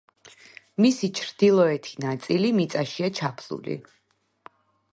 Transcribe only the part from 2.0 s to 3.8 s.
ნაწილი მიწაშია ჩაფლული.